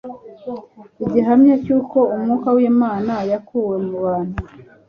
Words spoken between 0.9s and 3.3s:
igihamya cy'uko Umwuka w'Imana